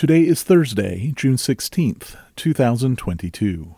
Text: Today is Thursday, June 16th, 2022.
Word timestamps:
Today 0.00 0.22
is 0.22 0.42
Thursday, 0.42 1.12
June 1.14 1.36
16th, 1.36 2.16
2022. 2.34 3.74